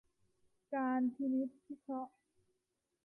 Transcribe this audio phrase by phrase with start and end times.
[0.73, 2.13] การพินิจพิเคราะห์